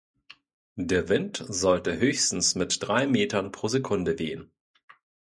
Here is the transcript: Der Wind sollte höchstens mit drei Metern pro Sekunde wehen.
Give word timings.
Der 0.79 1.09
Wind 1.09 1.45
sollte 1.47 1.99
höchstens 1.99 2.55
mit 2.55 2.79
drei 2.81 3.05
Metern 3.05 3.51
pro 3.51 3.67
Sekunde 3.67 4.17
wehen. 4.17 4.49